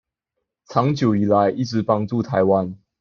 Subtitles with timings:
[0.65, 2.75] 長久以來一直幫助臺灣